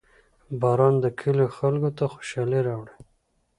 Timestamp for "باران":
0.61-0.95